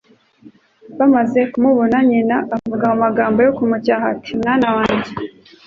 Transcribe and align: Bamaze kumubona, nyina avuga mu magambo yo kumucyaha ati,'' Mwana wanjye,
Bamaze 0.97 1.39
kumubona, 1.51 1.97
nyina 2.09 2.35
avuga 2.55 2.85
mu 2.91 2.97
magambo 3.05 3.37
yo 3.45 3.51
kumucyaha 3.57 4.05
ati,'' 4.13 4.31
Mwana 4.39 4.67
wanjye, 4.75 5.11